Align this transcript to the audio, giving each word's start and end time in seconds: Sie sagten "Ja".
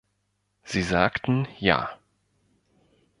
Sie 0.63 0.81
sagten 0.81 1.47
"Ja". 1.59 1.95